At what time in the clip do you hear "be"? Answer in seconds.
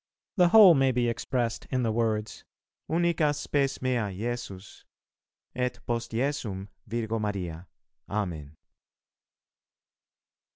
0.91-1.07